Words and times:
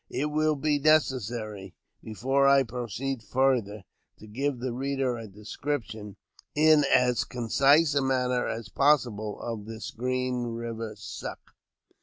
It 0.09 0.31
will 0.31 0.55
be 0.55 0.79
necessary, 0.79 1.75
before 2.03 2.47
I 2.47 2.63
proceed 2.63 3.21
farther, 3.21 3.83
to 4.17 4.25
give 4.25 4.57
the 4.57 4.73
reader 4.73 5.15
a 5.15 5.27
description, 5.27 6.15
in 6.55 6.85
as 6.91 7.23
concise 7.23 7.93
a 7.93 8.01
manner 8.01 8.47
as 8.47 8.69
possible, 8.69 9.39
of 9.39 9.67
this 9.67 9.91
Green 9.91 10.43
Eiver" 10.45 10.97
Suck." 10.97 11.51